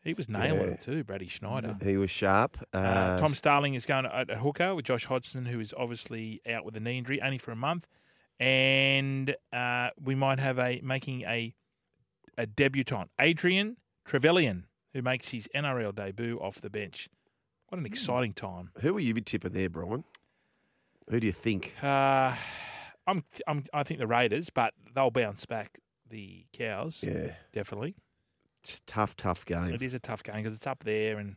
He 0.04 0.14
was 0.14 0.28
nailing 0.28 0.62
Yeah. 0.68 0.74
it 0.74 0.82
too, 0.82 1.04
Brady 1.04 1.28
Schneider. 1.28 1.78
He 1.84 1.96
was 1.98 2.10
sharp. 2.10 2.58
Uh, 2.74 2.78
Uh, 2.78 3.20
Tom 3.20 3.36
Starling 3.36 3.76
is 3.76 3.86
going 3.86 4.06
at 4.08 4.30
a 4.32 4.38
hooker 4.40 4.74
with 4.74 4.86
Josh 4.86 5.06
Hodgson, 5.06 5.46
who 5.46 5.60
is 5.60 5.74
obviously 5.78 6.42
out 6.50 6.66
with 6.66 6.76
a 6.76 6.80
knee 6.80 6.98
injury, 6.98 7.22
only 7.22 7.38
for 7.38 7.52
a 7.52 7.56
month, 7.56 7.88
and 8.40 9.36
uh, 9.54 9.90
we 10.02 10.16
might 10.16 10.40
have 10.40 10.58
a 10.60 10.82
making 10.84 11.22
a 11.24 11.54
a 12.38 12.46
debutant, 12.48 13.12
Adrian 13.20 13.78
Trevilyan, 14.08 14.64
who 14.94 15.02
makes 15.02 15.30
his 15.30 15.48
NRL 15.54 15.94
debut 15.94 16.40
off 16.40 16.56
the 16.62 16.70
bench. 16.70 17.08
What 17.68 17.78
Hmm. 17.78 17.86
an 17.86 17.92
exciting 17.92 18.34
time! 18.34 18.72
Who 18.82 18.98
are 18.98 19.00
you 19.00 19.14
be 19.14 19.22
tipping 19.22 19.54
there, 19.54 19.70
Brian? 19.70 20.04
Who 21.10 21.20
do 21.20 21.28
you 21.28 21.34
think? 21.34 21.76
Uh, 21.84 22.36
I'm, 23.06 23.24
I'm, 23.48 23.66
I 23.74 23.84
think 23.84 24.00
the 24.00 24.08
Raiders, 24.08 24.50
but 24.50 24.74
they'll 24.96 25.12
bounce 25.12 25.46
back. 25.46 25.80
The 26.10 26.46
Cows, 26.54 27.04
Yeah, 27.04 27.36
definitely. 27.54 27.96
It's 28.64 28.76
a 28.76 28.82
tough, 28.86 29.16
tough 29.16 29.46
game. 29.46 29.74
It 29.74 29.82
is 29.82 29.94
a 29.94 30.00
tough 30.00 30.24
game 30.24 30.36
because 30.38 30.56
it's 30.56 30.68
up 30.68 30.84
there, 30.84 31.18
and 31.18 31.36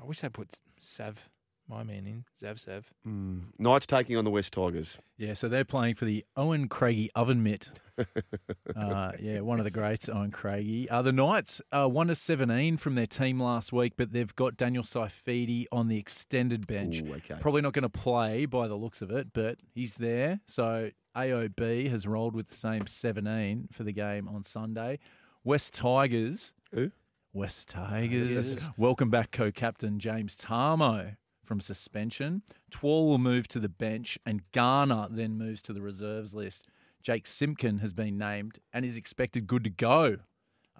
I 0.00 0.04
wish 0.04 0.20
they 0.20 0.28
put 0.28 0.48
Sav, 0.80 1.28
my 1.68 1.84
man, 1.84 2.06
in 2.06 2.24
Zav 2.42 2.58
Sav. 2.58 2.92
Mm. 3.06 3.44
Knights 3.58 3.86
taking 3.86 4.16
on 4.16 4.24
the 4.24 4.30
West 4.30 4.52
Tigers. 4.52 4.98
Yeah, 5.16 5.34
so 5.34 5.48
they're 5.48 5.64
playing 5.64 5.94
for 5.94 6.06
the 6.06 6.24
Owen 6.36 6.68
Craigie 6.68 7.10
Oven 7.14 7.42
Mitt. 7.42 7.70
uh, 8.76 9.12
yeah, 9.20 9.40
one 9.40 9.60
of 9.60 9.64
the 9.64 9.70
greats, 9.70 10.08
Owen 10.08 10.32
Craigie. 10.32 10.90
Uh, 10.90 11.02
the 11.02 11.12
Knights 11.12 11.62
uh, 11.70 11.86
1 11.86 12.08
to 12.08 12.14
17 12.16 12.76
from 12.76 12.96
their 12.96 13.06
team 13.06 13.40
last 13.40 13.72
week, 13.72 13.92
but 13.96 14.12
they've 14.12 14.34
got 14.34 14.56
Daniel 14.56 14.82
Saifiti 14.82 15.66
on 15.70 15.86
the 15.86 15.98
extended 15.98 16.66
bench. 16.66 17.02
Ooh, 17.02 17.14
okay. 17.14 17.36
Probably 17.40 17.62
not 17.62 17.72
going 17.72 17.84
to 17.84 17.88
play 17.88 18.44
by 18.46 18.66
the 18.66 18.74
looks 18.74 19.00
of 19.00 19.10
it, 19.12 19.32
but 19.32 19.58
he's 19.72 19.94
there. 19.94 20.40
So 20.46 20.90
AOB 21.16 21.88
has 21.90 22.06
rolled 22.06 22.34
with 22.34 22.48
the 22.48 22.56
same 22.56 22.86
17 22.86 23.68
for 23.72 23.84
the 23.84 23.92
game 23.92 24.28
on 24.28 24.42
Sunday. 24.42 24.98
West 25.44 25.74
Tigers. 25.74 26.54
Who? 26.72 26.90
West 27.34 27.74
ah, 27.76 27.88
Tigers. 27.88 28.56
Welcome 28.78 29.10
back, 29.10 29.30
co 29.30 29.52
captain 29.52 29.98
James 29.98 30.34
Tamou 30.34 31.16
from 31.44 31.60
suspension. 31.60 32.42
Twal 32.70 33.06
will 33.06 33.18
move 33.18 33.46
to 33.48 33.60
the 33.60 33.68
bench, 33.68 34.18
and 34.24 34.40
Garner 34.52 35.06
then 35.10 35.36
moves 35.36 35.60
to 35.62 35.74
the 35.74 35.82
reserves 35.82 36.34
list. 36.34 36.66
Jake 37.02 37.26
Simpkin 37.26 37.80
has 37.80 37.92
been 37.92 38.16
named 38.16 38.58
and 38.72 38.86
is 38.86 38.96
expected 38.96 39.46
good 39.46 39.64
to 39.64 39.70
go 39.70 40.16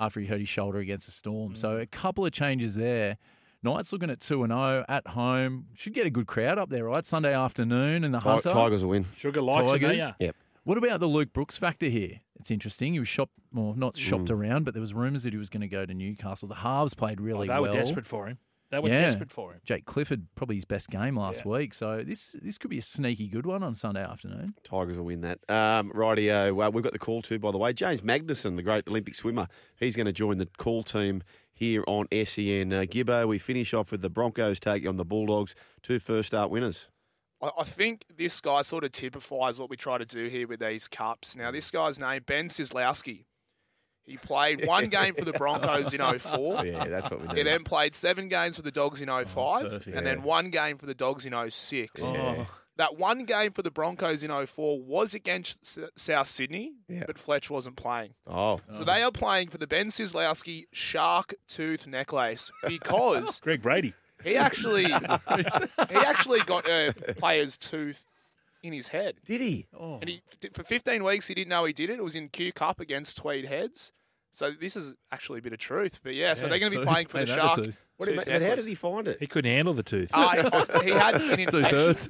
after 0.00 0.20
he 0.20 0.26
hurt 0.26 0.40
his 0.40 0.48
shoulder 0.48 0.78
against 0.78 1.06
the 1.06 1.12
Storm. 1.12 1.56
So 1.56 1.76
mm. 1.76 1.82
a 1.82 1.86
couple 1.86 2.24
of 2.24 2.32
changes 2.32 2.74
there. 2.74 3.18
Knights 3.62 3.92
looking 3.92 4.08
at 4.08 4.20
2 4.20 4.44
and 4.44 4.50
0 4.50 4.84
at 4.88 5.06
home. 5.08 5.66
Should 5.74 5.92
get 5.92 6.06
a 6.06 6.10
good 6.10 6.26
crowd 6.26 6.58
up 6.58 6.70
there, 6.70 6.84
right? 6.84 7.06
Sunday 7.06 7.34
afternoon 7.34 8.02
in 8.04 8.12
the 8.12 8.20
Ti- 8.20 8.28
Hunter. 8.28 8.50
Tigers 8.50 8.82
will 8.82 8.90
win. 8.90 9.06
Sugar 9.16 9.42
likes 9.42 9.70
it, 9.70 9.72
Tigers? 9.72 9.88
don't 9.88 9.98
ya? 9.98 10.14
Yep. 10.20 10.36
What 10.64 10.78
about 10.78 11.00
the 11.00 11.06
Luke 11.06 11.32
Brooks 11.34 11.58
factor 11.58 11.86
here? 11.88 12.20
It's 12.40 12.50
interesting. 12.50 12.94
He 12.94 12.98
was 12.98 13.08
shopped, 13.08 13.34
well, 13.52 13.74
not 13.76 13.96
shopped 13.96 14.24
Mm. 14.28 14.30
around, 14.38 14.64
but 14.64 14.72
there 14.74 14.80
was 14.80 14.94
rumours 14.94 15.22
that 15.24 15.32
he 15.34 15.38
was 15.38 15.50
going 15.50 15.60
to 15.60 15.68
go 15.68 15.84
to 15.84 15.92
Newcastle. 15.94 16.48
The 16.48 16.54
halves 16.56 16.94
played 16.94 17.20
Oh, 17.20 17.24
really 17.24 17.46
they 17.48 17.52
well. 17.52 17.64
They 17.64 17.70
were 17.70 17.76
desperate 17.76 18.06
for 18.06 18.26
him. 18.28 18.38
They 18.70 18.78
were 18.80 18.88
Yeah. 18.88 19.02
desperate 19.02 19.30
for 19.30 19.52
him. 19.52 19.60
Jake 19.64 19.84
Clifford, 19.84 20.26
probably 20.34 20.56
his 20.56 20.64
best 20.64 20.88
game 20.90 21.16
last 21.16 21.42
Yeah. 21.44 21.52
week. 21.52 21.74
So 21.74 22.02
this 22.02 22.34
this 22.42 22.56
could 22.58 22.70
be 22.70 22.78
a 22.78 22.82
sneaky 22.82 23.28
good 23.28 23.44
one 23.46 23.62
on 23.62 23.74
Sunday 23.74 24.02
afternoon. 24.02 24.54
Tigers 24.64 24.96
will 24.96 25.04
win 25.04 25.20
that. 25.20 25.38
Um, 25.50 25.92
rightio. 25.92 26.66
Uh, 26.66 26.70
we've 26.70 26.82
got 26.82 26.94
the 26.94 26.98
call 26.98 27.20
too, 27.20 27.38
by 27.38 27.52
the 27.52 27.58
way. 27.58 27.72
James 27.74 28.00
Magnussen, 28.02 28.56
the 28.56 28.62
great 28.62 28.88
Olympic 28.88 29.14
swimmer, 29.14 29.46
he's 29.76 29.94
going 29.96 30.06
to 30.06 30.12
join 30.12 30.38
the 30.38 30.46
call 30.56 30.82
team 30.82 31.22
here 31.52 31.84
on 31.86 32.08
SEN. 32.10 32.72
Uh, 32.72 32.80
Gibbo, 32.80 33.28
we 33.28 33.38
finish 33.38 33.74
off 33.74 33.92
with 33.92 34.00
the 34.00 34.10
Broncos 34.10 34.58
taking 34.58 34.88
on 34.88 34.96
the 34.96 35.04
Bulldogs, 35.04 35.54
two 35.82 35.98
first 36.00 36.28
start 36.28 36.50
winners. 36.50 36.88
I, 37.46 37.60
I 37.60 37.64
think 37.64 38.04
this 38.16 38.40
guy 38.40 38.62
sort 38.62 38.84
of 38.84 38.92
typifies 38.92 39.58
what 39.60 39.70
we 39.70 39.76
try 39.76 39.98
to 39.98 40.04
do 40.06 40.26
here 40.26 40.46
with 40.46 40.60
these 40.60 40.88
cups. 40.88 41.36
Now, 41.36 41.50
this 41.50 41.70
guy's 41.70 41.98
name, 41.98 42.22
Ben 42.26 42.48
Sislowski. 42.48 43.24
He 44.04 44.16
played 44.18 44.66
one 44.66 44.88
game 44.88 45.14
for 45.14 45.24
the 45.24 45.32
Broncos 45.32 45.94
in 45.94 46.00
04. 46.18 46.64
Yeah, 46.66 46.84
that's 46.88 47.10
what 47.10 47.28
we 47.28 47.36
He 47.38 47.42
then 47.42 47.64
played 47.64 47.94
seven 47.94 48.28
games 48.28 48.56
for 48.56 48.62
the 48.62 48.70
Dogs 48.70 49.00
in 49.00 49.08
05 49.08 49.24
perfect. 49.62 49.96
and 49.96 50.06
then 50.06 50.22
one 50.22 50.50
game 50.50 50.76
for 50.78 50.86
the 50.86 50.94
Dogs 50.94 51.24
in 51.26 51.32
06. 51.50 52.00
Yeah. 52.02 52.46
That 52.76 52.98
one 52.98 53.24
game 53.24 53.52
for 53.52 53.62
the 53.62 53.70
Broncos 53.70 54.24
in 54.24 54.30
04 54.46 54.80
was 54.82 55.14
against 55.14 55.78
South 55.96 56.26
Sydney, 56.26 56.72
Yeah. 56.88 57.04
but 57.06 57.18
Fletch 57.20 57.48
wasn't 57.48 57.76
playing. 57.76 58.14
Oh, 58.26 58.60
So 58.72 58.82
they 58.84 59.00
are 59.02 59.12
playing 59.12 59.48
for 59.50 59.58
the 59.58 59.68
Ben 59.68 59.86
Sislowski 59.88 60.64
shark 60.72 61.34
tooth 61.46 61.86
necklace 61.86 62.50
because 62.66 63.38
Greg 63.40 63.62
Brady. 63.62 63.94
He 64.24 64.36
actually 64.36 64.84
he 64.86 65.94
actually 65.94 66.40
got 66.40 66.68
a 66.68 66.92
player's 67.16 67.56
tooth 67.56 68.04
in 68.62 68.72
his 68.72 68.88
head. 68.88 69.16
did 69.26 69.40
he? 69.40 69.66
And 69.78 70.08
he, 70.08 70.22
for 70.52 70.62
15 70.64 71.04
weeks, 71.04 71.28
he 71.28 71.34
didn't 71.34 71.50
know 71.50 71.64
he 71.66 71.72
did 71.74 71.90
it. 71.90 71.98
It 71.98 72.04
was 72.04 72.14
in 72.16 72.28
Q 72.30 72.52
Cup 72.52 72.80
against 72.80 73.16
Tweed 73.18 73.44
Heads. 73.44 73.92
So 74.32 74.50
this 74.58 74.76
is 74.76 74.94
actually 75.12 75.40
a 75.40 75.42
bit 75.42 75.52
of 75.52 75.58
truth. 75.58 76.00
But 76.02 76.14
yeah, 76.14 76.34
so 76.34 76.46
Yeah, 76.46 76.50
they're 76.50 76.58
going 76.60 76.72
to 76.72 76.78
be 76.80 76.84
playing 76.84 77.06
for 77.06 77.18
the 77.24 77.24
Ain't 77.24 77.28
that 77.28 77.36
Shark. 77.36 77.56
tooth? 77.56 77.80
What 77.98 78.06
did, 78.06 78.14
tooth 78.16 78.24
but 78.26 78.42
how 78.42 78.54
did 78.56 78.66
he 78.66 78.74
find 78.74 79.06
it? 79.06 79.18
He 79.20 79.26
couldn't 79.28 79.50
handle 79.52 79.74
the 79.74 79.82
tooth. 79.84 80.10
Uh, 80.12 80.80
he 80.82 80.90
had 80.90 81.14
an 81.20 81.36
Two 81.48 81.58
infection, 81.58 81.68
thirds. 81.78 82.08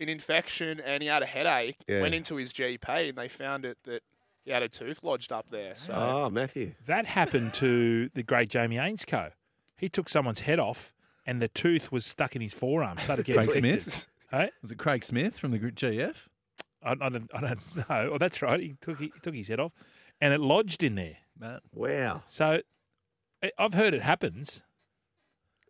an 0.00 0.08
infection, 0.10 0.80
and 0.80 1.02
he 1.02 1.08
had 1.08 1.22
a 1.22 1.26
headache. 1.26 1.76
Yeah. 1.88 2.02
Went 2.02 2.14
into 2.14 2.36
his 2.36 2.52
GP, 2.52 3.08
and 3.10 3.16
they 3.16 3.28
found 3.28 3.64
it 3.64 3.78
that 3.84 4.02
he 4.44 4.50
had 4.50 4.62
a 4.62 4.68
tooth 4.68 5.00
lodged 5.02 5.32
up 5.32 5.46
there. 5.50 5.74
So 5.76 5.94
Oh, 5.94 6.28
Matthew. 6.30 6.72
That 6.86 7.06
happened 7.06 7.54
to 7.54 8.10
the 8.10 8.22
great 8.22 8.50
Jamie 8.50 8.76
Ainscough. 8.76 9.30
He 9.78 9.88
took 9.88 10.10
someone's 10.10 10.40
head 10.40 10.58
off, 10.58 10.92
and 11.26 11.40
the 11.40 11.48
tooth 11.48 11.92
was 11.92 12.04
stuck 12.04 12.34
in 12.34 12.42
his 12.42 12.54
forearm. 12.54 12.98
Started 12.98 13.24
getting 13.24 13.46
Craig 13.46 13.58
Smith? 13.58 14.06
Hey? 14.30 14.50
Was 14.62 14.70
it 14.70 14.78
Craig 14.78 15.04
Smith 15.04 15.38
from 15.38 15.50
the 15.50 15.58
group 15.58 15.74
GF? 15.74 16.26
I, 16.82 16.92
I, 16.92 16.94
don't, 16.94 17.30
I 17.34 17.40
don't 17.40 17.76
know. 17.76 18.10
Oh, 18.12 18.18
that's 18.18 18.42
right. 18.42 18.60
He 18.60 18.74
took 18.80 18.98
he 18.98 19.12
took 19.22 19.34
his 19.34 19.48
head 19.48 19.60
off, 19.60 19.72
and 20.20 20.32
it 20.32 20.40
lodged 20.40 20.82
in 20.82 20.94
there. 20.94 21.18
Matt. 21.38 21.62
Wow. 21.72 22.22
So 22.26 22.60
I've 23.58 23.74
heard 23.74 23.94
it 23.94 24.02
happens. 24.02 24.62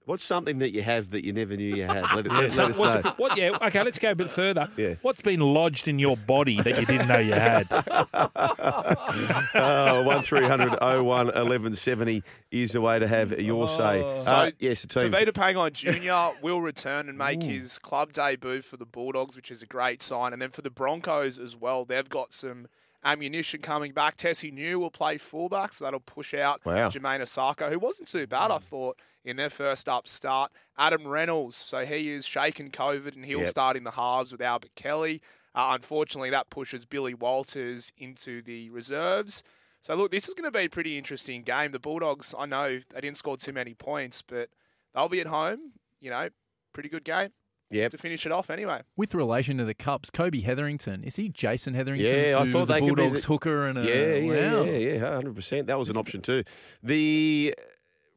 What's 0.06 0.24
something 0.24 0.58
that 0.58 0.72
you 0.72 0.82
have 0.82 1.10
that 1.10 1.24
you 1.24 1.32
never 1.32 1.54
knew 1.56 1.74
you 1.76 1.84
had? 1.84 2.02
Let, 2.16 2.26
it, 2.26 2.32
let, 2.32 2.52
So 2.52 2.62
let 2.62 2.70
us 2.72 2.78
what's- 2.78 3.04
know. 3.04 3.14
what? 3.16 3.36
Yeah. 3.36 3.58
Okay. 3.62 3.82
Let's 3.84 3.98
go 3.98 4.10
a 4.10 4.14
bit 4.14 4.30
further. 4.30 4.68
Yeah. 4.76 4.94
What's 5.02 5.20
been 5.22 5.40
lodged 5.40 5.86
in 5.88 5.98
your 5.98 6.16
body 6.16 6.60
that 6.60 6.80
you 6.80 6.86
didn't 6.86 7.06
know 7.06 7.18
you 7.18 7.34
had? 7.34 7.68
oh, 9.54 10.02
1300 10.04 10.78
01 10.80 11.04
1170 11.04 12.22
is 12.50 12.72
the 12.72 12.80
way 12.80 12.98
to 12.98 13.06
have 13.06 13.38
your 13.40 13.68
say. 13.68 14.02
Oh. 14.02 14.16
Uh, 14.16 14.20
So, 14.20 14.50
yes, 14.58 14.82
the 14.82 14.88
team. 15.00 15.12
Tevita 15.12 15.30
Pangai 15.32 15.72
Jr. 15.72 16.40
will 16.42 16.60
return 16.60 17.08
and 17.08 17.16
make 17.18 17.42
his 17.42 17.78
club 17.78 18.12
debut 18.12 18.62
for 18.62 18.76
the 18.76 18.86
Bulldogs, 18.86 19.36
which 19.36 19.50
is 19.50 19.62
a 19.62 19.66
great 19.66 20.02
sign. 20.02 20.32
And 20.32 20.40
then 20.42 20.50
for 20.50 20.62
the 20.62 20.70
Broncos 20.70 21.38
as 21.38 21.56
well, 21.56 21.84
they've 21.84 22.08
got 22.08 22.32
some 22.32 22.66
ammunition 23.04 23.60
coming 23.60 23.92
back. 23.92 24.16
Tesi 24.16 24.52
Niu 24.52 24.78
will 24.78 24.90
play 24.90 25.18
fullback, 25.18 25.72
so 25.72 25.84
that'll 25.84 26.00
push 26.00 26.34
out 26.34 26.60
Wow. 26.64 26.88
Jamayne 26.88 27.20
Isaako, 27.20 27.70
who 27.70 27.78
wasn't 27.78 28.08
too 28.08 28.26
bad, 28.26 28.50
I 28.50 28.58
thought, 28.58 28.98
in 29.24 29.36
their 29.36 29.50
first 29.50 29.88
up 29.88 30.08
start. 30.08 30.50
Adam 30.78 31.06
Reynolds, 31.06 31.56
so 31.56 31.84
he 31.84 32.10
is 32.10 32.26
shaken 32.26 32.70
COVID 32.70 33.14
and 33.16 33.24
he'll 33.24 33.40
Yep. 33.40 33.48
start 33.48 33.76
in 33.76 33.84
the 33.84 33.90
halves 33.92 34.32
with 34.32 34.40
Albert 34.40 34.74
Kelly. 34.74 35.20
Uh, 35.54 35.72
unfortunately, 35.74 36.30
that 36.30 36.48
pushes 36.50 36.84
Billy 36.86 37.12
Walters 37.14 37.92
into 37.98 38.40
the 38.42 38.70
reserves. 38.70 39.42
So 39.82 39.94
look, 39.94 40.10
this 40.10 40.28
is 40.28 40.34
going 40.34 40.44
to 40.50 40.56
be 40.56 40.64
a 40.64 40.68
pretty 40.68 40.96
interesting 40.96 41.42
game. 41.42 41.72
The 41.72 41.78
Bulldogs, 41.78 42.34
I 42.38 42.46
know 42.46 42.80
they 42.92 43.00
didn't 43.00 43.16
score 43.16 43.36
too 43.36 43.52
many 43.52 43.74
points, 43.74 44.22
but 44.22 44.48
they'll 44.94 45.08
be 45.08 45.20
at 45.20 45.26
home. 45.26 45.72
You 46.00 46.10
know, 46.10 46.28
pretty 46.72 46.88
good 46.88 47.04
game 47.04 47.30
Yep. 47.70 47.90
to 47.92 47.98
finish 47.98 48.24
it 48.26 48.32
off 48.32 48.48
anyway. 48.50 48.82
With 48.96 49.14
relation 49.14 49.58
to 49.58 49.64
the 49.64 49.74
Cups, 49.74 50.08
Kobe 50.10 50.40
Hetherington, 50.40 51.02
is 51.04 51.16
he 51.16 51.28
Jason 51.28 51.74
Hetherington? 51.74 52.14
Yeah, 52.26 52.38
I 52.38 52.44
thought 52.50 52.58
was 52.60 52.70
a 52.70 52.72
they 52.74 52.80
could 52.80 52.88
be 52.88 52.94
Bulldogs 53.02 53.22
the- 53.22 53.28
hooker 53.28 53.66
and 53.66 53.78
a 53.78 53.82
Yeah, 53.84 54.14
yeah, 54.14 54.52
wow. 54.54 54.62
yeah, 54.64 54.76
yeah, 54.76 55.14
hundred 55.14 55.34
percent. 55.34 55.66
That 55.66 55.78
was 55.78 55.88
an 55.88 55.96
option 55.96 56.20
too. 56.22 56.44
The 56.82 57.54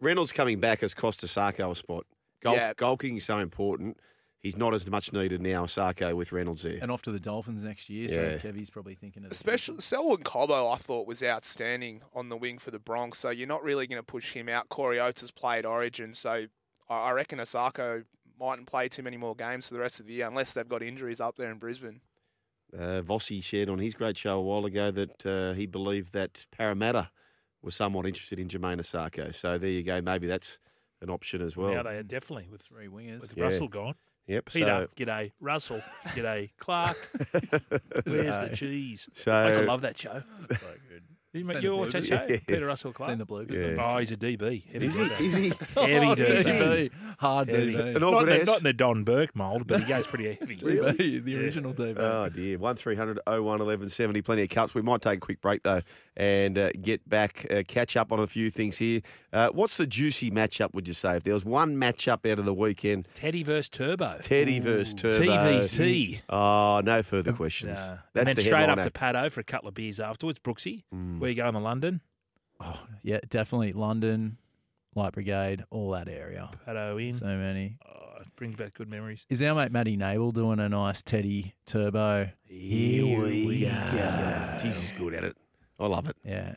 Reynolds 0.04 0.32
coming 0.32 0.60
back 0.60 0.82
has 0.82 0.94
cost 0.94 1.22
Isaako 1.22 1.72
a 1.72 1.76
spot. 1.76 2.06
Goal, 2.42 2.56
Yeah. 2.56 2.74
goal 2.74 2.98
kicking 2.98 3.18
is 3.18 3.26
so 3.26 3.40
important. 3.40 3.98
He's 4.40 4.58
not 4.58 4.74
as 4.74 4.86
much 4.90 5.14
needed 5.14 5.42
now, 5.42 5.66
Isaako, 5.66 6.16
with 6.18 6.34
Reynolds 6.34 6.64
there. 6.64 6.78
And 6.82 6.92
off 6.92 7.02
to 7.04 7.12
the 7.14 7.20
Dolphins 7.20 7.64
next 7.64 7.90
year. 7.90 8.10
Yeah. 8.10 8.38
So 8.42 8.48
Kevy's 8.50 8.70
probably 8.70 8.96
thinking 8.96 9.24
of 9.24 9.30
the 9.30 9.34
Especially 9.34 9.80
Selwyn 9.80 10.18
Cobbo, 10.24 10.74
I 10.74 10.76
thought 10.78 11.08
was 11.08 11.24
outstanding 11.24 12.02
on 12.14 12.28
the 12.28 12.36
wing 12.36 12.58
for 12.60 12.70
the 12.70 12.80
Bronx. 12.80 13.20
So 13.20 13.30
you're 13.30 13.48
not 13.48 13.64
really 13.64 13.88
going 13.88 14.00
to 14.00 14.04
push 14.06 14.34
him 14.34 14.50
out. 14.50 14.68
Corey 14.68 15.00
Oates 15.00 15.22
has 15.22 15.32
played 15.32 15.66
Origin, 15.66 16.14
so 16.14 16.48
I 16.90 16.94
I 16.94 17.12
reckon 17.12 17.40
Isaako 17.40 18.04
mightn't 18.38 18.68
play 18.68 18.90
too 18.90 19.04
many 19.04 19.16
more 19.16 19.36
games 19.36 19.70
for 19.70 19.76
the 19.76 19.80
rest 19.80 20.02
of 20.02 20.08
the 20.08 20.14
year 20.14 20.28
unless 20.28 20.54
they've 20.54 20.68
got 20.68 20.84
injuries 20.84 21.22
up 21.22 21.38
there 21.38 21.50
in 21.50 21.58
Brisbane. 21.58 22.02
Uh, 22.78 23.02
Vossi 23.02 23.42
shared 23.42 23.70
on 23.70 23.80
his 23.80 23.94
great 23.94 24.18
show 24.18 24.40
a 24.40 24.42
while 24.42 24.66
ago 24.66 24.92
that 24.92 25.26
uh, 25.26 25.54
he 25.54 25.66
believed 25.68 26.12
that 26.14 26.46
Parramatta 26.52 27.10
was 27.64 27.76
somewhat 27.76 28.06
interested 28.06 28.40
in 28.40 28.48
Jamayne 28.48 28.80
Isaako. 28.80 29.34
So 29.34 29.58
there 29.58 29.70
you 29.70 29.84
go. 29.84 30.02
Maybe 30.02 30.28
that's 30.28 30.58
an 31.02 31.10
option 31.10 31.42
as 31.42 31.56
well. 31.58 31.74
now 31.74 31.84
they 31.84 31.98
are 31.98 32.04
definitely 32.04 32.48
with 32.50 32.62
three 32.62 32.88
wingers. 32.88 33.22
with 33.22 33.36
Yeah. 33.38 33.44
Russell 33.46 33.68
gone. 33.68 33.96
Yep. 34.28 34.46
Peter, 34.46 34.88
So, 34.98 35.04
g'day. 35.06 35.32
Russell, 35.42 35.82
g'day. 36.16 36.52
Clark, 36.58 36.98
where's 38.06 38.40
the 38.40 38.52
cheese? 38.56 39.10
so 39.14 39.32
I 39.32 39.48
used 39.48 39.60
to 39.60 39.66
love 39.66 39.82
that 39.82 39.98
show. 39.98 40.24
So 40.50 40.58
good. 40.90 41.04
You, 41.34 41.46
Seen 41.46 41.56
you 41.64 41.70
the 41.72 41.76
watch 41.76 41.92
that 41.94 42.06
show? 42.06 42.28
Peter 42.48 42.66
Russell-Clarke. 42.68 43.10
Seen 43.10 43.18
the 43.18 43.26
bloopers. 43.26 43.76
Yeah. 43.76 43.92
Oh, 43.94 43.98
he's 43.98 44.12
a 44.12 44.18
DB. 44.18 44.64
Heavy 44.72 44.86
is 44.86 44.94
he? 44.96 45.02
Is 45.02 45.34
he? 45.36 45.48
Heavy 45.82 46.08
Oh, 46.08 46.16
DB. 46.16 46.44
DB. 46.44 46.92
Hard 47.18 47.50
Heavy. 47.50 47.74
DB. 47.74 47.96
An 47.96 48.02
Not, 48.02 48.30
in 48.30 48.40
the, 48.40 48.46
not 48.46 48.58
in 48.60 48.64
the 48.64 48.74
Don 48.74 49.04
Burke 49.04 49.36
mould, 49.36 49.66
but 49.66 49.80
he 49.82 49.88
goes 49.88 50.06
pretty 50.06 50.32
heavy. 50.36 50.58
DB, 50.58 51.24
the 51.26 51.38
original 51.38 51.74
DB. 51.74 51.98
Oh 51.98 52.30
dear, 52.30 52.60
one 52.60 52.76
01 52.78 52.96
1170 53.26 54.22
Plenty 54.22 54.44
of 54.44 54.50
cuts. 54.50 54.76
We 54.76 54.84
might 54.84 55.02
take 55.02 55.18
a 55.18 55.22
quick 55.22 55.42
break 55.42 55.64
though 55.64 55.82
and 56.16 56.58
uh, 56.60 56.70
get 56.80 57.08
back, 57.10 57.48
uh, 57.50 57.64
catch 57.68 57.98
up 57.98 58.12
on 58.12 58.20
a 58.20 58.28
few 58.28 58.52
things 58.52 58.78
here. 58.78 59.02
Uh, 59.32 59.50
what's 59.50 59.78
the 59.78 59.88
juicy 59.88 60.30
matchup? 60.30 60.76
Would 60.76 60.88
you 60.88 60.94
say 60.94 61.16
if 61.18 61.24
there 61.24 61.34
was 61.34 61.44
one 61.46 61.76
matchup 61.78 62.30
out 62.32 62.38
of 62.38 62.46
the 62.46 62.54
weekend? 62.54 63.08
Teddy 63.16 63.42
versus 63.42 63.70
Turbo. 63.70 64.20
Teddy 64.22 64.60
versus 64.60 64.94
Turbo. 64.94 65.18
TVT. 65.18 66.22
Oh, 66.30 66.82
no 66.86 67.02
further 67.02 67.34
questions. 67.34 67.78
Nah. 67.80 67.98
That's 68.14 68.16
and 68.16 68.28
then 68.28 68.36
the 68.36 68.42
straight 68.44 68.60
headline 68.60 68.80
up 68.80 68.94
to 68.94 69.04
act. 69.04 69.16
Paddo 69.16 69.32
for 69.32 69.40
a 69.40 69.44
couple 69.44 69.70
of 69.70 69.74
beers 69.74 70.00
afterwards. 70.00 70.38
Brooksy, 70.38 70.84
Mm. 70.94 71.20
Where 71.24 71.30
you 71.30 71.38
going 71.38 71.54
to 71.54 71.60
London? 71.60 72.02
Oh, 72.60 72.82
yeah, 73.02 73.20
definitely 73.30 73.72
London, 73.72 74.38
Light 74.94 75.14
Brigade, 75.14 75.64
all 75.70 75.92
that 75.92 76.10
area. 76.10 76.50
Paddo 76.68 77.02
in. 77.02 77.14
So 77.14 77.28
many. 77.28 77.78
Oh, 77.88 78.20
it 78.20 78.36
brings 78.36 78.58
back 78.58 78.74
good 78.74 78.90
memories. 78.90 79.26
Is 79.30 79.42
our 79.42 79.56
mate 79.56 79.72
Matty 79.72 79.96
Nable 79.96 80.34
doing 80.34 80.60
a 80.60 80.68
nice 80.68 81.02
Teddy 81.02 81.54
Turbo? 81.66 82.30
Here 82.44 83.22
we 83.24 83.62
go. 83.62 84.60
Jesus, 84.62 84.92
good 84.92 85.14
at 85.14 85.24
it. 85.24 85.38
I 85.80 85.88
love 85.88 86.10
it. 86.10 86.18
Yeah. 86.26 86.56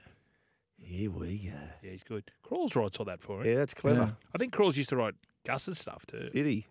Here 0.82 1.12
we 1.12 1.38
go. 1.38 1.52
Yeah, 1.82 1.90
he's 1.92 2.02
good. 2.02 2.24
Crawls 2.42 2.74
writes 2.74 2.98
all 2.98 3.04
that 3.06 3.22
for 3.22 3.42
him. 3.42 3.46
Yeah, 3.46 3.54
that's 3.58 3.72
clever. 3.74 4.00
Yeah. 4.00 4.10
I 4.34 4.38
think 4.38 4.52
Crawls 4.52 4.76
used 4.76 4.88
to 4.88 4.96
write 4.96 5.14
Gus's 5.46 5.78
stuff 5.78 6.04
too. 6.06 6.28
Did 6.32 6.46
he? 6.46 6.66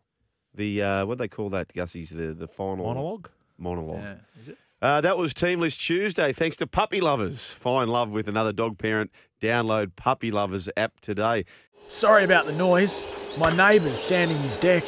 The 0.53 0.81
uh, 0.81 1.05
what 1.05 1.17
do 1.17 1.23
they 1.23 1.27
call 1.29 1.49
that, 1.51 1.73
Gussie's 1.73 2.09
the 2.09 2.33
the 2.33 2.47
final 2.47 2.85
Monologue. 2.87 3.29
Monologue. 3.57 4.01
yeah. 4.01 4.15
Is 4.39 4.49
it? 4.49 4.57
Uh, 4.81 5.01
that 5.01 5.17
was 5.17 5.33
Team 5.33 5.59
List 5.59 5.81
Tuesday. 5.81 6.33
Thanks 6.33 6.57
to 6.57 6.67
Puppy 6.67 7.01
Lovers. 7.01 7.49
Find 7.51 7.89
love 7.89 8.11
with 8.11 8.27
another 8.27 8.53
dog 8.53 8.77
parent. 8.77 9.11
Download 9.41 9.95
Puppy 9.95 10.31
Lovers 10.31 10.69
app 10.77 10.99
today. 10.99 11.45
Sorry 11.87 12.23
about 12.23 12.45
the 12.45 12.53
noise. 12.53 13.05
My 13.37 13.55
neighbour's 13.55 13.99
sanding 13.99 14.37
his 14.39 14.57
deck. 14.57 14.83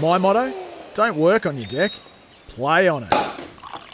My 0.00 0.18
motto? 0.18 0.52
Don't 0.94 1.16
work 1.16 1.46
on 1.46 1.56
your 1.56 1.68
deck, 1.68 1.92
play 2.48 2.88
on 2.88 3.04
it. 3.04 3.14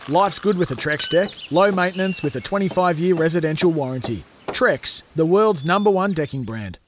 Life's 0.08 0.38
good 0.38 0.56
with 0.56 0.70
a 0.70 0.74
Trex 0.74 1.08
deck. 1.08 1.30
Low 1.50 1.70
maintenance 1.70 2.22
with 2.22 2.36
a 2.36 2.40
25 2.40 2.98
year 2.98 3.14
residential 3.14 3.70
warranty. 3.70 4.24
Trex, 4.48 5.02
the 5.14 5.26
world's 5.26 5.64
number 5.64 5.90
one 5.90 6.12
decking 6.12 6.44
brand. 6.44 6.78